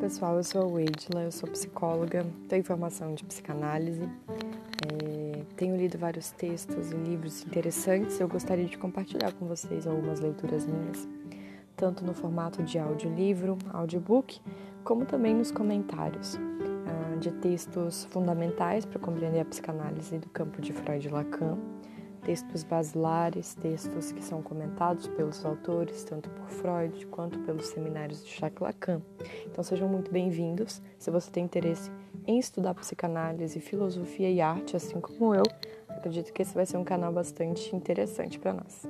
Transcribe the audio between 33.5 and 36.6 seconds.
filosofia e arte, assim como eu, acredito que esse